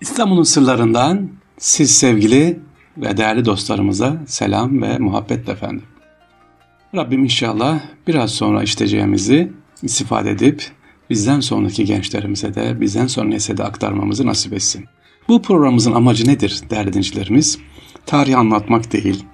İstanbul'un 0.00 0.42
sırlarından 0.42 1.28
siz 1.58 1.98
sevgili 1.98 2.60
ve 2.96 3.16
değerli 3.16 3.44
dostlarımıza 3.44 4.16
selam 4.26 4.82
ve 4.82 4.98
muhabbet 4.98 5.48
efendim. 5.48 5.82
Rabbim 6.94 7.24
inşallah 7.24 7.80
biraz 8.06 8.30
sonra 8.30 8.62
işleyeceğimizi 8.62 9.52
istifade 9.82 10.30
edip 10.30 10.70
bizden 11.10 11.40
sonraki 11.40 11.84
gençlerimize 11.84 12.54
de 12.54 12.80
bizden 12.80 13.06
sonra 13.06 13.28
nesle 13.28 13.56
de 13.56 13.64
aktarmamızı 13.64 14.26
nasip 14.26 14.52
etsin. 14.52 14.84
Bu 15.28 15.42
programımızın 15.42 15.92
amacı 15.92 16.28
nedir 16.28 16.60
değerli 16.70 16.92
dincilerimiz? 16.92 17.58
Tarihi 18.06 18.36
anlatmak 18.36 18.92
değil 18.92 19.24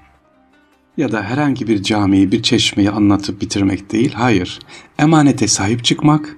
ya 0.96 1.12
da 1.12 1.22
herhangi 1.22 1.68
bir 1.68 1.82
camiyi, 1.82 2.32
bir 2.32 2.42
çeşmeyi 2.42 2.90
anlatıp 2.90 3.40
bitirmek 3.40 3.92
değil. 3.92 4.12
Hayır, 4.12 4.58
emanete 4.98 5.48
sahip 5.48 5.84
çıkmak, 5.84 6.36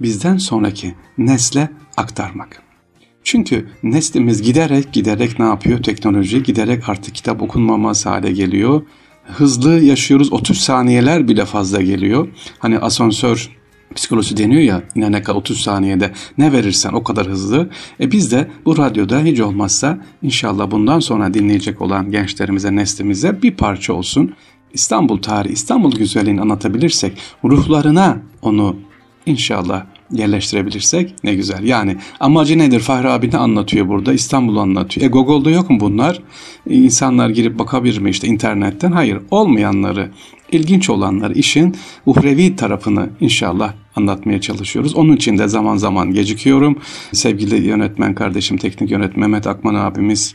bizden 0.00 0.36
sonraki 0.36 0.94
nesle 1.18 1.70
aktarmak. 1.96 2.65
Çünkü 3.26 3.66
neslimiz 3.82 4.42
giderek 4.42 4.92
giderek 4.92 5.38
ne 5.38 5.44
yapıyor? 5.44 5.82
Teknoloji 5.82 6.42
giderek 6.42 6.88
artık 6.88 7.14
kitap 7.14 7.42
okunmaması 7.42 8.08
hale 8.08 8.32
geliyor. 8.32 8.82
Hızlı 9.24 9.80
yaşıyoruz. 9.80 10.32
30 10.32 10.58
saniyeler 10.58 11.28
bile 11.28 11.44
fazla 11.44 11.82
geliyor. 11.82 12.28
Hani 12.58 12.78
asansör 12.78 13.50
psikolojisi 13.94 14.36
deniyor 14.36 14.62
ya 14.62 14.82
ne 14.96 15.22
kadar 15.22 15.38
30 15.38 15.60
saniyede 15.60 16.12
ne 16.38 16.52
verirsen 16.52 16.92
o 16.92 17.02
kadar 17.02 17.26
hızlı. 17.26 17.70
E 18.00 18.12
biz 18.12 18.32
de 18.32 18.50
bu 18.64 18.78
radyoda 18.78 19.20
hiç 19.20 19.40
olmazsa 19.40 19.98
inşallah 20.22 20.70
bundan 20.70 21.00
sonra 21.00 21.34
dinleyecek 21.34 21.82
olan 21.82 22.10
gençlerimize, 22.10 22.76
neslimize 22.76 23.42
bir 23.42 23.56
parça 23.56 23.92
olsun. 23.92 24.34
İstanbul 24.72 25.22
tarihi, 25.22 25.52
İstanbul 25.52 25.96
güzelliğini 25.96 26.40
anlatabilirsek 26.40 27.18
ruhlarına 27.44 28.18
onu 28.42 28.76
inşallah 29.26 29.86
yerleştirebilirsek 30.12 31.14
ne 31.24 31.34
güzel. 31.34 31.64
Yani 31.64 31.96
amacı 32.20 32.58
nedir? 32.58 32.80
Fahri 32.80 33.08
abi 33.08 33.30
ne 33.30 33.36
anlatıyor 33.36 33.88
burada? 33.88 34.12
İstanbul'u 34.12 34.60
anlatıyor. 34.60 35.06
E 35.06 35.08
Google'da 35.10 35.50
yok 35.50 35.70
mu 35.70 35.80
bunlar? 35.80 36.22
E, 36.70 36.74
insanlar 36.74 37.30
girip 37.30 37.58
bakabilir 37.58 37.98
mi 37.98 38.10
işte 38.10 38.28
internetten? 38.28 38.92
Hayır. 38.92 39.18
Olmayanları, 39.30 40.10
ilginç 40.52 40.90
olanları, 40.90 41.34
işin 41.34 41.76
uhrevi 42.06 42.56
tarafını 42.56 43.08
inşallah 43.20 43.72
anlatmaya 43.96 44.40
çalışıyoruz. 44.40 44.94
Onun 44.94 45.16
için 45.16 45.38
de 45.38 45.48
zaman 45.48 45.76
zaman 45.76 46.12
gecikiyorum. 46.12 46.78
Sevgili 47.12 47.66
yönetmen 47.66 48.14
kardeşim, 48.14 48.56
teknik 48.56 48.90
yönetmen 48.90 49.30
Mehmet 49.30 49.46
Akman 49.46 49.74
abimiz 49.74 50.34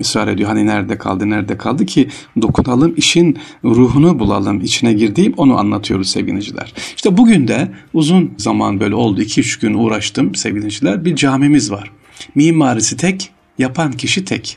ısrar 0.00 0.28
ediyor. 0.28 0.48
Hani 0.48 0.66
nerede 0.66 0.98
kaldı, 0.98 1.30
nerede 1.30 1.56
kaldı 1.58 1.86
ki 1.86 2.08
dokunalım, 2.42 2.94
işin 2.96 3.38
ruhunu 3.64 4.18
bulalım, 4.18 4.60
içine 4.60 4.92
girdiğim 4.92 5.34
onu 5.36 5.58
anlatıyoruz 5.58 6.10
sevgiliciler. 6.10 6.72
İşte 6.96 7.16
bugün 7.16 7.48
de 7.48 7.72
uzun 7.94 8.34
zaman 8.36 8.80
böyle 8.80 8.94
oldu. 8.94 9.22
2-3 9.22 9.60
gün 9.60 9.74
uğraştım 9.74 10.34
sevgiliciler. 10.34 11.04
Bir 11.04 11.16
camimiz 11.16 11.70
var. 11.70 11.90
Mimarisi 12.34 12.96
tek, 12.96 13.30
yapan 13.58 13.92
kişi 13.92 14.24
tek. 14.24 14.56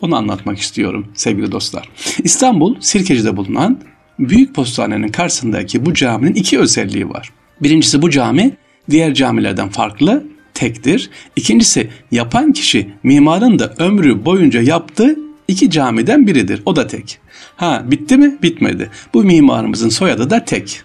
Onu 0.00 0.16
anlatmak 0.16 0.58
istiyorum 0.58 1.06
sevgili 1.14 1.52
dostlar. 1.52 1.88
İstanbul 2.24 2.76
Sirkeci'de 2.80 3.36
bulunan 3.36 3.80
Büyük 4.18 4.54
Postanenin 4.54 5.08
karşısındaki 5.08 5.86
bu 5.86 5.94
caminin 5.94 6.34
iki 6.34 6.58
özelliği 6.58 7.08
var. 7.08 7.32
Birincisi 7.62 8.02
bu 8.02 8.10
cami 8.10 8.56
diğer 8.90 9.14
camilerden 9.14 9.68
farklı, 9.68 10.24
tektir. 10.54 11.10
İkincisi 11.36 11.90
yapan 12.10 12.52
kişi 12.52 12.90
mimarın 13.02 13.58
da 13.58 13.74
ömrü 13.78 14.24
boyunca 14.24 14.62
yaptığı 14.62 15.16
iki 15.48 15.70
camiden 15.70 16.26
biridir. 16.26 16.62
O 16.66 16.76
da 16.76 16.86
tek. 16.86 17.18
Ha 17.56 17.82
bitti 17.86 18.16
mi? 18.16 18.38
Bitmedi. 18.42 18.90
Bu 19.14 19.24
mimarımızın 19.24 19.88
soyadı 19.88 20.30
da 20.30 20.44
tek. 20.44 20.82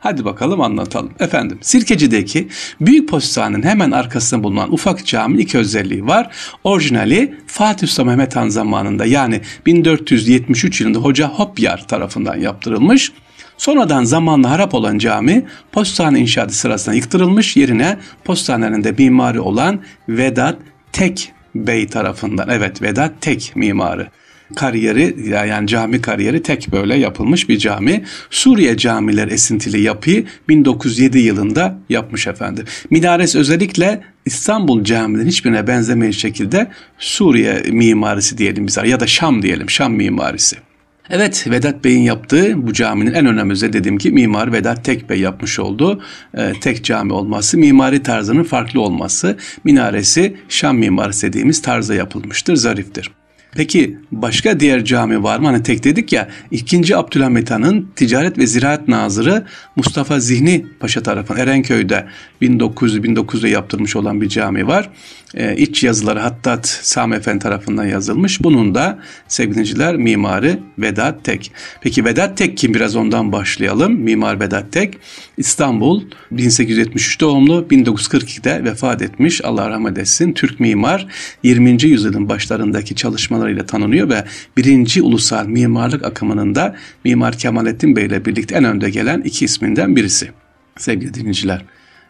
Hadi 0.00 0.24
bakalım 0.24 0.60
anlatalım. 0.60 1.12
Efendim 1.20 1.58
Sirkeci'deki 1.60 2.48
Büyük 2.80 3.08
Postane'nin 3.08 3.62
hemen 3.62 3.90
arkasında 3.90 4.42
bulunan 4.42 4.72
ufak 4.72 5.06
caminin 5.06 5.42
iki 5.42 5.58
özelliği 5.58 6.06
var. 6.06 6.34
Orijinali 6.64 7.34
Fatih 7.46 7.88
Sultan 7.88 8.06
Mehmet 8.06 8.36
Han 8.36 8.48
zamanında 8.48 9.06
yani 9.06 9.40
1473 9.66 10.80
yılında 10.80 10.98
Hoca 10.98 11.28
Hopyar 11.28 11.88
tarafından 11.88 12.36
yaptırılmış. 12.36 13.12
Sonradan 13.58 14.04
zamanla 14.04 14.50
harap 14.50 14.74
olan 14.74 14.98
cami 14.98 15.46
postane 15.72 16.20
inşaatı 16.20 16.54
sırasında 16.54 16.94
yıktırılmış 16.94 17.56
yerine 17.56 17.98
postanenin 18.24 18.84
de 18.84 18.92
mimarı 18.92 19.42
olan 19.42 19.80
Vedat 20.08 20.56
Tek 20.92 21.32
Bey 21.54 21.86
tarafından 21.86 22.48
evet 22.50 22.82
Vedat 22.82 23.12
Tek 23.20 23.52
mimarı 23.56 24.10
kariyeri 24.56 25.16
yani 25.28 25.66
cami 25.66 26.00
kariyeri 26.00 26.42
tek 26.42 26.72
böyle 26.72 26.94
yapılmış 26.94 27.48
bir 27.48 27.58
cami. 27.58 28.04
Suriye 28.30 28.76
camiler 28.76 29.28
esintili 29.28 29.80
yapıyı 29.80 30.26
1907 30.48 31.18
yılında 31.18 31.78
yapmış 31.88 32.26
efendim. 32.26 32.64
Minaresi 32.90 33.38
özellikle 33.38 34.00
İstanbul 34.26 34.84
camilerin 34.84 35.28
hiçbirine 35.28 35.66
benzemeyen 35.66 36.10
şekilde 36.10 36.70
Suriye 36.98 37.62
mimarisi 37.70 38.38
diyelim 38.38 38.66
biz 38.66 38.76
ya 38.76 39.00
da 39.00 39.06
Şam 39.06 39.42
diyelim 39.42 39.70
Şam 39.70 39.92
mimarisi. 39.92 40.67
Evet 41.10 41.46
Vedat 41.50 41.84
Bey'in 41.84 42.02
yaptığı 42.02 42.66
bu 42.66 42.72
caminin 42.72 43.14
en 43.14 43.26
önemli 43.26 43.52
özelliği 43.52 43.72
dediğim 43.72 43.98
ki 43.98 44.10
mimar 44.10 44.52
Vedat 44.52 44.84
Tek 44.84 45.10
Bey 45.10 45.20
yapmış 45.20 45.58
olduğu 45.58 46.02
e, 46.34 46.52
tek 46.60 46.84
cami 46.84 47.12
olması, 47.12 47.58
mimari 47.58 48.02
tarzının 48.02 48.44
farklı 48.44 48.80
olması, 48.80 49.36
minaresi 49.64 50.36
Şam 50.48 50.78
mimarisi 50.78 51.26
dediğimiz 51.26 51.62
tarzda 51.62 51.94
yapılmıştır, 51.94 52.56
zariftir. 52.56 53.10
Peki 53.52 53.98
başka 54.12 54.60
diğer 54.60 54.84
cami 54.84 55.22
var 55.22 55.38
mı? 55.38 55.46
Hani 55.46 55.62
tek 55.62 55.84
dedik 55.84 56.12
ya 56.12 56.28
2. 56.50 56.96
Abdülhamit 56.96 57.50
Han'ın 57.50 57.90
Ticaret 57.96 58.38
ve 58.38 58.46
Ziraat 58.46 58.88
Nazırı 58.88 59.44
Mustafa 59.76 60.20
Zihni 60.20 60.66
Paşa 60.80 61.02
tarafından 61.02 61.40
Erenköy'de 61.40 62.06
1900-1900'de 62.42 63.48
yaptırmış 63.48 63.96
olan 63.96 64.20
bir 64.20 64.28
cami 64.28 64.66
var. 64.66 64.90
Ee, 65.34 65.56
iç 65.56 65.84
yazıları 65.84 66.18
Hattat 66.18 66.66
Sami 66.66 67.14
Efendi 67.14 67.38
tarafından 67.38 67.84
yazılmış. 67.84 68.42
Bunun 68.42 68.74
da 68.74 68.98
sevgiliciler 69.28 69.96
mimarı 69.96 70.58
Vedat 70.78 71.24
Tek. 71.24 71.52
Peki 71.80 72.04
Vedat 72.04 72.36
Tek 72.36 72.56
kim? 72.56 72.74
Biraz 72.74 72.96
ondan 72.96 73.32
başlayalım. 73.32 73.92
Mimar 73.92 74.40
Vedat 74.40 74.72
Tek 74.72 74.98
İstanbul 75.36 76.02
1873 76.30 77.20
doğumlu 77.20 77.66
1942'de 77.70 78.64
vefat 78.64 79.02
etmiş. 79.02 79.44
Allah 79.44 79.70
rahmet 79.70 79.98
etsin. 79.98 80.32
Türk 80.32 80.60
mimar 80.60 81.06
20. 81.42 81.82
yüzyılın 81.82 82.28
başlarındaki 82.28 82.94
çalışmalarıyla 82.94 83.66
tanınıyor 83.66 84.08
ve 84.08 84.24
birinci 84.56 85.02
ulusal 85.02 85.46
mimarlık 85.46 86.04
akımının 86.04 86.54
da 86.54 86.76
Mimar 87.04 87.38
Kemalettin 87.38 87.96
Bey 87.96 88.06
ile 88.06 88.24
birlikte 88.24 88.54
en 88.54 88.64
önde 88.64 88.90
gelen 88.90 89.20
iki 89.20 89.44
isminden 89.44 89.96
birisi. 89.96 90.30
Sevgili 90.76 91.14
dinleyiciler. 91.14 91.64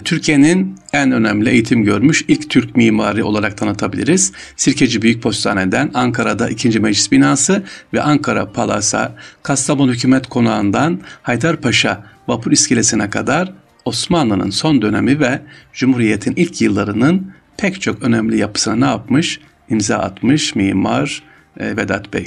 Türkiye'nin 0.04 0.76
en 0.92 1.12
önemli 1.12 1.50
eğitim 1.50 1.84
görmüş 1.84 2.25
ilk 2.28 2.50
Türk 2.50 2.76
mimari 2.76 3.25
olarak 3.25 3.56
tanıtabiliriz. 3.56 4.32
Sirkeci 4.56 5.03
Büyük 5.03 5.22
Postane'den 5.22 5.91
Ankara'da 5.94 6.48
2. 6.48 6.81
Meclis 6.81 7.12
Binası 7.12 7.62
ve 7.92 8.03
Ankara 8.03 8.53
Palasa, 8.53 9.14
Kastamonu 9.42 9.92
Hükümet 9.92 10.26
Konağı'ndan 10.26 11.00
Haydarpaşa 11.22 12.04
Vapur 12.28 12.53
İskelesi'ne 12.53 13.10
kadar 13.10 13.53
Osmanlı'nın 13.84 14.50
son 14.50 14.82
dönemi 14.82 15.20
ve 15.20 15.42
Cumhuriyet'in 15.72 16.34
ilk 16.36 16.60
yıllarının 16.60 17.32
pek 17.56 17.80
çok 17.80 18.03
önemli 18.03 18.38
yapısına 18.38 18.75
ne 18.75 18.84
yapmış? 18.84 19.41
İmza 19.70 19.97
atmış 19.98 20.54
mimar 20.54 21.22
e, 21.60 21.76
Vedat 21.76 22.12
Bey. 22.12 22.26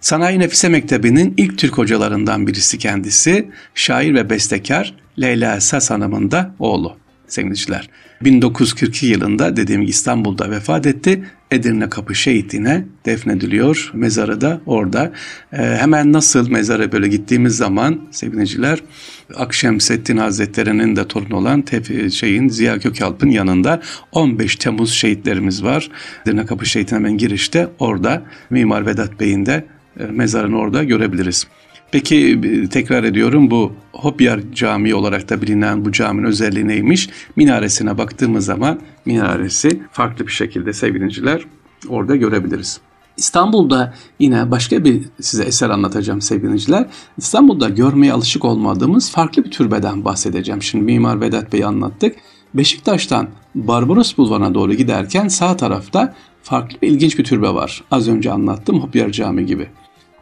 Sanayi 0.00 0.38
Nefise 0.38 0.68
Mektebi'nin 0.68 1.34
ilk 1.36 1.58
Türk 1.58 1.78
hocalarından 1.78 2.46
birisi 2.46 2.78
kendisi, 2.78 3.50
şair 3.74 4.14
ve 4.14 4.30
bestekar 4.30 4.94
Leyla 5.18 5.56
Esas 5.56 5.90
Hanım'ın 5.90 6.30
da 6.30 6.54
oğlu 6.58 6.96
sevgiliciler. 7.28 7.90
1942 8.24 9.06
yılında 9.06 9.56
dediğim 9.56 9.82
İstanbul'da 9.82 10.50
vefat 10.50 10.86
etti. 10.86 11.24
Edirne 11.50 11.88
Kapı 11.88 12.14
Şehitliğine 12.14 12.84
defnediliyor. 13.06 13.90
Mezarı 13.94 14.40
da 14.40 14.60
orada. 14.66 15.12
Ee, 15.52 15.56
hemen 15.56 16.12
nasıl 16.12 16.50
mezara 16.50 16.92
böyle 16.92 17.08
gittiğimiz 17.08 17.56
zaman 17.56 18.00
sevgiliciler 18.10 18.82
Akşemseddin 19.36 20.16
Hazretleri'nin 20.16 20.96
de 20.96 21.08
torunu 21.08 21.36
olan 21.36 21.62
tef- 21.62 22.10
şeyin 22.10 22.48
Ziya 22.48 22.76
Gökalp'ın 22.76 23.30
yanında 23.30 23.80
15 24.12 24.56
Temmuz 24.56 24.92
şehitlerimiz 24.92 25.64
var. 25.64 25.90
Edirne 26.26 26.46
Kapı 26.46 26.66
Şehitliğine 26.66 27.06
hemen 27.06 27.18
girişte 27.18 27.68
orada 27.78 28.22
Mimar 28.50 28.86
Vedat 28.86 29.20
Bey'in 29.20 29.46
de 29.46 29.64
e, 30.00 30.04
mezarını 30.04 30.58
orada 30.58 30.84
görebiliriz. 30.84 31.46
Peki 31.92 32.40
tekrar 32.70 33.04
ediyorum 33.04 33.50
bu 33.50 33.72
Hopyar 33.92 34.40
Camii 34.52 34.94
olarak 34.94 35.30
da 35.30 35.42
bilinen 35.42 35.84
bu 35.84 35.92
caminin 35.92 36.26
özelliği 36.26 36.68
neymiş? 36.68 37.08
Minaresine 37.36 37.98
baktığımız 37.98 38.44
zaman 38.44 38.80
minaresi 39.04 39.82
farklı 39.92 40.26
bir 40.26 40.32
şekilde 40.32 40.72
sevgiliciler 40.72 41.44
orada 41.88 42.16
görebiliriz. 42.16 42.80
İstanbul'da 43.16 43.94
yine 44.18 44.50
başka 44.50 44.84
bir 44.84 45.02
size 45.20 45.44
eser 45.44 45.70
anlatacağım 45.70 46.20
sevgiliciler. 46.20 46.86
İstanbul'da 47.18 47.68
görmeye 47.68 48.12
alışık 48.12 48.44
olmadığımız 48.44 49.10
farklı 49.10 49.44
bir 49.44 49.50
türbeden 49.50 50.04
bahsedeceğim. 50.04 50.62
Şimdi 50.62 50.84
Mimar 50.84 51.20
Vedat 51.20 51.52
Bey'i 51.52 51.66
anlattık. 51.66 52.16
Beşiktaş'tan 52.54 53.28
Barbaros 53.54 54.16
Bulvarı'na 54.16 54.54
doğru 54.54 54.74
giderken 54.74 55.28
sağ 55.28 55.56
tarafta 55.56 56.14
farklı 56.42 56.80
bir 56.82 56.88
ilginç 56.88 57.18
bir 57.18 57.24
türbe 57.24 57.48
var. 57.48 57.84
Az 57.90 58.08
önce 58.08 58.32
anlattım 58.32 58.80
Hopyar 58.80 59.10
Camii 59.10 59.46
gibi. 59.46 59.68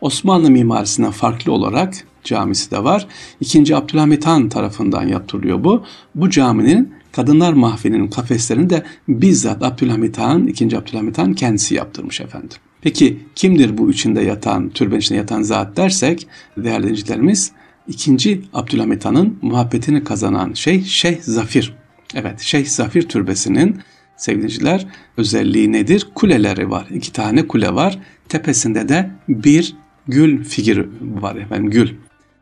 Osmanlı 0.00 0.50
mimarisinden 0.50 1.10
farklı 1.10 1.52
olarak 1.52 1.94
camisi 2.24 2.70
de 2.70 2.84
var. 2.84 3.06
İkinci 3.40 3.76
Abdülhamit 3.76 4.26
Han 4.26 4.48
tarafından 4.48 5.08
yaptırılıyor 5.08 5.64
bu. 5.64 5.84
Bu 6.14 6.30
caminin 6.30 6.98
Kadınlar 7.12 7.52
Mahfili'nin 7.52 8.08
kafeslerini 8.08 8.70
de 8.70 8.82
bizzat 9.08 9.62
Abdülhamit 9.62 10.18
Han, 10.18 10.46
2. 10.46 10.78
Abdülhamit 10.78 11.18
Han 11.18 11.34
kendisi 11.34 11.74
yaptırmış 11.74 12.20
efendim. 12.20 12.56
Peki 12.80 13.18
kimdir 13.34 13.78
bu 13.78 13.90
içinde 13.90 14.20
yatan, 14.20 14.68
türbenin 14.68 15.00
içinde 15.00 15.18
yatan 15.18 15.42
zat 15.42 15.76
dersek 15.76 16.26
değerli 16.56 16.82
dinleyicilerimiz 16.82 17.52
ikinci 17.88 18.42
Abdülhamit 18.54 19.04
Han'ın 19.04 19.38
muhabbetini 19.42 20.04
kazanan 20.04 20.52
şey 20.52 20.84
Şeyh 20.84 21.20
Zafir. 21.20 21.74
Evet 22.14 22.40
Şeyh 22.40 22.66
Zafir 22.66 23.02
türbesinin 23.02 23.80
sevgiliciler 24.16 24.86
özelliği 25.16 25.72
nedir? 25.72 26.08
Kuleleri 26.14 26.70
var. 26.70 26.86
İki 26.90 27.12
tane 27.12 27.46
kule 27.46 27.74
var. 27.74 27.98
Tepesinde 28.28 28.88
de 28.88 29.10
bir 29.28 29.74
gül 30.08 30.44
figürü 30.44 30.88
var 31.00 31.36
efendim 31.36 31.70
gül. 31.70 31.88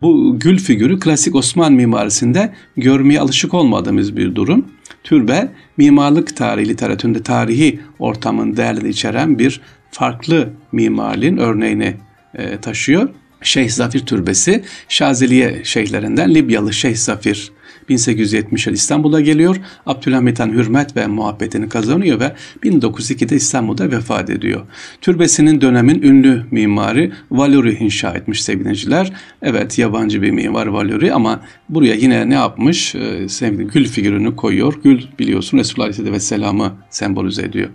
Bu 0.02 0.38
gül 0.38 0.58
figürü 0.58 0.98
klasik 0.98 1.34
Osmanlı 1.34 1.76
mimarisinde 1.76 2.52
görmeye 2.76 3.20
alışık 3.20 3.54
olmadığımız 3.54 4.16
bir 4.16 4.34
durum. 4.34 4.66
Türbe 5.04 5.48
mimarlık 5.76 6.36
tarihi 6.36 6.68
literatüründe 6.68 7.22
tarihi 7.22 7.80
ortamın 7.98 8.56
değerlerini 8.56 8.88
içeren 8.88 9.38
bir 9.38 9.60
farklı 9.90 10.48
mimariliğin 10.72 11.36
örneğini 11.36 11.94
e, 12.34 12.56
taşıyor. 12.56 13.08
Şeyh 13.42 13.70
Zafir 13.70 14.00
Türbesi 14.00 14.64
Şazeliye 14.88 15.60
şeyhlerinden 15.64 16.34
Libyalı 16.34 16.72
Şeyh 16.72 16.96
Zafir 16.96 17.52
1870 17.88 18.66
İstanbul'a 18.66 19.20
geliyor. 19.20 19.56
Abdülhamit 19.86 20.40
Han 20.40 20.50
hürmet 20.50 20.96
ve 20.96 21.06
muhabbetini 21.06 21.68
kazanıyor 21.68 22.20
ve 22.20 22.32
1902'de 22.62 23.36
İstanbul'da 23.36 23.90
vefat 23.90 24.30
ediyor. 24.30 24.66
Türbesinin 25.00 25.60
dönemin 25.60 26.02
ünlü 26.02 26.42
mimarı 26.50 27.12
Valori 27.30 27.74
inşa 27.74 28.10
etmiş 28.10 28.42
sevgiliciler. 28.42 29.12
Evet 29.42 29.78
yabancı 29.78 30.22
bir 30.22 30.30
mimar 30.30 30.66
Valori 30.66 31.12
ama 31.12 31.40
buraya 31.68 31.94
yine 31.94 32.30
ne 32.30 32.34
yapmış? 32.34 32.94
Ee, 32.94 33.28
sevgili 33.28 33.66
gül 33.66 33.84
figürünü 33.84 34.36
koyuyor. 34.36 34.74
Gül 34.84 35.02
biliyorsun 35.18 35.58
Resulullah 35.58 35.98
Aleyhisselam'ı 35.98 36.72
sembolize 36.90 37.42
ediyor. 37.42 37.68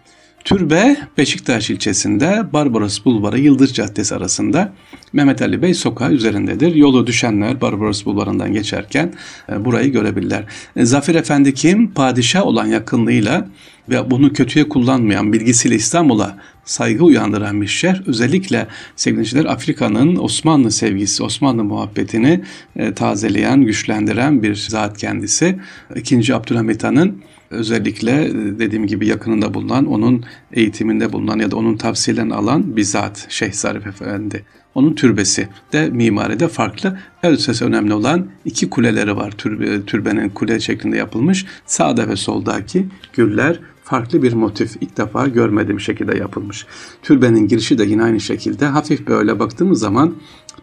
Türbe 0.46 0.98
Beşiktaş 1.18 1.70
ilçesinde 1.70 2.54
Barbaros 2.54 3.06
Bulvarı 3.06 3.40
Yıldız 3.40 3.74
Caddesi 3.74 4.16
arasında 4.16 4.74
Mehmet 5.14 5.42
Ali 5.42 5.62
Bey 5.62 5.74
sokağı 5.74 6.12
üzerindedir. 6.12 6.76
Yolu 6.76 7.08
düşenler 7.08 7.62
Barbaros 7.62 8.06
Bulvarı'ndan 8.06 8.54
geçerken 8.54 9.14
e, 9.52 9.66
burayı 9.66 9.92
görebilirler. 9.92 10.44
E, 10.76 10.86
Zafer 10.86 11.16
Efendi 11.16 11.54
kim? 11.54 11.94
Padişah 11.94 12.46
olan 12.46 12.66
yakınlığıyla 12.66 13.48
ve 13.90 14.12
bunu 14.12 14.34
kötüye 14.34 14.70
kullanmayan 14.70 15.34
bilgisiyle 15.34 15.76
İstanbul'a 15.76 16.38
saygı 16.66 17.04
uyandıran 17.04 17.62
bir 17.62 17.68
şehir. 17.68 18.04
Özellikle 18.06 18.68
sevgiliciler 18.96 19.46
Afrika'nın 19.46 20.16
Osmanlı 20.16 20.72
sevgisi, 20.72 21.24
Osmanlı 21.24 21.64
muhabbetini 21.64 22.42
e, 22.76 22.94
tazeleyen, 22.94 23.62
güçlendiren 23.62 24.44
bir 24.44 24.56
zat 24.56 24.98
kendisi. 24.98 25.60
İkinci 25.96 26.36
Abdülhamit 26.36 26.84
Han'ın 26.84 27.22
özellikle 27.50 28.26
e, 28.26 28.34
dediğim 28.34 28.88
gibi 28.88 29.08
yakınında 29.08 29.54
bulunan, 29.54 29.86
onun 29.86 30.26
eğitiminde 30.54 31.14
bulunan 31.14 31.40
ya 31.40 31.52
da 31.52 31.56
onun 31.56 31.78
tavsiyelerini 31.78 32.34
alan 32.34 32.76
bizzat 32.76 33.26
Şeyh 33.30 33.54
Zarif 33.54 33.88
Efendi. 33.88 34.46
Onun 34.76 34.94
türbesi 34.94 35.48
de 35.74 35.90
mimaride 35.90 36.48
farklı. 36.48 37.00
Ötesi 37.24 37.66
önemli 37.66 37.94
olan 37.94 38.28
iki 38.46 38.70
kuleleri 38.70 39.16
var. 39.16 39.32
Türbe, 39.32 39.86
türbenin 39.86 40.30
kule 40.30 40.60
şeklinde 40.60 40.98
yapılmış. 40.98 41.46
Sağda 41.66 42.08
ve 42.08 42.16
soldaki 42.16 42.88
güller 43.14 43.60
farklı 43.92 44.24
bir 44.24 44.34
motif 44.34 44.76
ilk 44.82 44.98
defa 44.98 45.28
görmediğim 45.28 45.80
şekilde 45.80 46.18
yapılmış. 46.18 46.66
Türbenin 47.04 47.48
girişi 47.48 47.78
de 47.78 47.84
yine 47.84 48.04
aynı 48.04 48.20
şekilde 48.20 48.66
hafif 48.66 49.08
böyle 49.08 49.40
baktığımız 49.40 49.80
zaman 49.80 50.16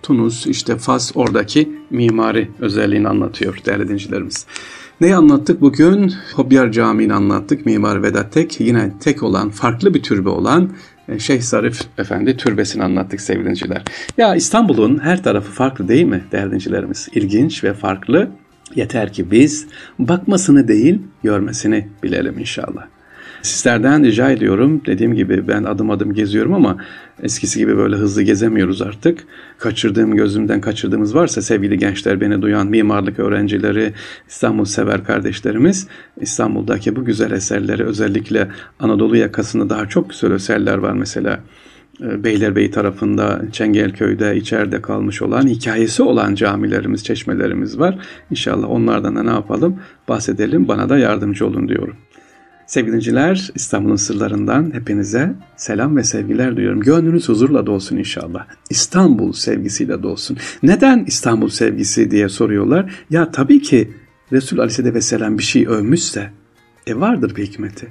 Tunus, 0.03 0.47
işte 0.47 0.77
Fas 0.77 1.13
oradaki 1.15 1.79
mimari 1.91 2.51
özelliğini 2.61 3.09
anlatıyor 3.09 3.59
değerli 3.67 3.89
dincilerimiz. 3.89 4.47
Neyi 5.01 5.17
anlattık 5.17 5.61
bugün? 5.61 6.15
Hobyar 6.35 6.73
Camii'ni 6.73 7.15
anlattık. 7.15 7.67
Mimar 7.67 8.03
Vedat 8.03 8.33
Tek. 8.33 8.61
Yine 8.61 8.93
tek 9.01 9.23
olan, 9.23 9.51
farklı 9.51 9.95
bir 9.95 10.03
türbe 10.03 10.29
olan 10.29 10.71
e, 11.09 11.19
Şeyh 11.19 11.41
Zarif 11.41 11.81
Efendi 11.99 12.37
türbesini 12.37 12.85
anlattık 12.85 13.21
sevgili 13.21 13.83
Ya 14.19 14.35
İstanbul'un 14.35 14.99
her 14.99 15.23
tarafı 15.23 15.53
farklı 15.53 15.89
değil 15.89 16.05
mi 16.05 16.25
değerli 16.33 16.53
dincilerimiz? 16.53 17.09
İlginç 17.15 17.65
ve 17.65 17.75
farklı. 17.75 18.31
Yeter 18.75 19.13
ki 19.13 19.31
biz 19.31 19.67
bakmasını 19.99 20.69
değil, 20.69 20.99
görmesini 21.23 21.89
bilelim 22.03 22.39
inşallah. 22.39 22.98
Sizlerden 23.43 24.05
rica 24.05 24.31
ediyorum. 24.31 24.83
Dediğim 24.87 25.15
gibi 25.15 25.49
ben 25.49 25.65
adım 25.65 25.91
adım 25.91 26.15
geziyorum 26.15 26.55
ama 26.55 26.77
eskisi 27.23 27.59
gibi 27.59 27.77
böyle 27.77 27.97
hızlı 27.97 28.23
gezemiyoruz 28.23 28.83
artık. 28.83 29.25
Kaçırdığım, 29.59 30.17
gözümden 30.17 30.61
kaçırdığımız 30.61 31.15
varsa 31.15 31.43
sevgili 31.43 31.79
gençler, 31.79 32.21
beni 32.21 32.43
duyan 32.43 32.67
mimarlık 32.67 33.19
öğrencileri, 33.19 33.93
İstanbul 34.29 34.65
sever 34.65 35.05
kardeşlerimiz 35.05 35.87
İstanbul'daki 36.21 36.97
bu 36.97 37.05
güzel 37.05 37.31
eserleri 37.31 37.85
özellikle 37.85 38.49
Anadolu 38.81 39.17
yakasında 39.17 39.71
daha 39.71 39.89
çok 39.89 40.11
güzel 40.11 40.31
eserler 40.31 40.79
var 40.79 40.93
mesela. 40.93 41.41
E, 42.03 42.25
Beylerbeyi 42.25 42.71
tarafında 42.71 43.43
Çengelköy'de 43.53 44.37
içeride 44.37 44.83
kalmış 44.83 45.23
olan 45.23 45.47
hikayesi 45.47 46.03
olan 46.03 46.35
camilerimiz, 46.35 47.05
çeşmelerimiz 47.05 47.79
var. 47.79 47.99
İnşallah 48.31 48.71
onlardan 48.71 49.17
da 49.17 49.23
ne 49.23 49.31
yapalım 49.31 49.81
bahsedelim 50.09 50.69
bana 50.69 50.89
da 50.89 50.99
yardımcı 50.99 51.47
olun 51.47 51.69
diyorum. 51.69 51.97
Sevgili 52.69 52.93
dinciler, 52.93 53.51
İstanbul'un 53.55 53.97
sırlarından 53.97 54.75
hepinize 54.75 55.35
selam 55.57 55.97
ve 55.97 56.05
sevgiler 56.05 56.57
duyuyorum. 56.57 56.81
Gönlünüz 56.81 57.29
huzurla 57.29 57.67
dolsun 57.67 57.97
inşallah. 57.97 58.47
İstanbul 58.71 59.33
sevgisiyle 59.33 60.03
dolsun. 60.03 60.37
Neden 60.63 61.05
İstanbul 61.07 61.49
sevgisi 61.49 62.11
diye 62.11 62.29
soruyorlar. 62.29 62.93
Ya 63.11 63.31
tabii 63.31 63.63
ki 63.63 63.91
Resul 64.33 64.59
Aleyhisselatü 64.59 64.95
Vesselam 64.95 65.39
bir 65.39 65.43
şey 65.43 65.67
övmüşse 65.67 66.31
e 66.87 67.01
vardır 67.01 67.37
bir 67.37 67.47
hikmeti. 67.47 67.89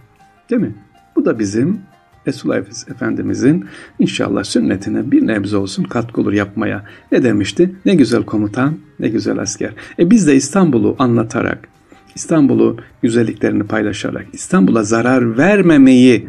Değil 0.50 0.62
mi? 0.62 0.76
Bu 1.16 1.26
da 1.26 1.40
bizim 1.40 1.80
Resulullah 2.28 2.58
Efendimizin 2.92 3.66
inşallah 4.00 4.44
sünnetine 4.44 5.12
bir 5.12 5.28
nebze 5.28 5.58
olsun 5.58 5.84
katkı 5.84 6.22
olur 6.22 6.34
yapmaya. 6.34 6.86
Ne 7.12 7.24
demişti? 7.24 7.76
Ne 7.86 7.96
güzel 7.96 8.24
komutan, 8.24 8.78
ne 9.00 9.10
güzel 9.10 9.40
asker. 9.40 9.74
E 10.00 10.12
biz 10.12 10.28
de 10.28 10.36
İstanbul'u 10.36 10.96
anlatarak, 11.00 11.68
İstanbul'u 12.18 12.78
güzelliklerini 13.02 13.64
paylaşarak, 13.64 14.26
İstanbul'a 14.34 14.84
zarar 14.84 15.38
vermemeyi 15.38 16.28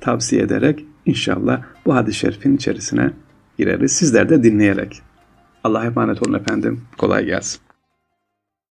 tavsiye 0.00 0.42
ederek 0.42 0.84
inşallah 1.06 1.62
bu 1.86 1.94
hadis-i 1.94 2.18
şerifin 2.18 2.56
içerisine 2.56 3.10
gireriz. 3.58 3.92
Sizler 3.92 4.28
de 4.28 4.42
dinleyerek. 4.42 5.02
Allah'a 5.64 5.84
emanet 5.84 6.26
olun 6.26 6.34
efendim. 6.34 6.80
Kolay 6.98 7.24
gelsin. 7.24 7.60